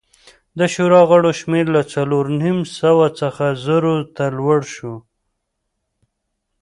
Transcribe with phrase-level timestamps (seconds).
[0.57, 4.93] د شورا غړو شمېر له څلور نیم سوه څخه زرو ته لوړ شو